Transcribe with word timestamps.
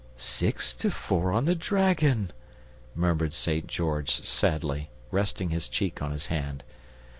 "Six 0.17 0.73
to 0.77 0.89
four 0.89 1.31
on 1.31 1.45
the 1.45 1.53
dragon!" 1.53 2.31
murmured 2.95 3.33
St. 3.33 3.67
George 3.67 4.25
sadly, 4.25 4.89
resting 5.11 5.51
his 5.51 5.67
cheek 5.67 6.01
on 6.01 6.09
his 6.11 6.25
hand. 6.25 6.63